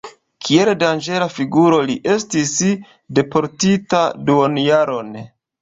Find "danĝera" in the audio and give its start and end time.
0.83-1.27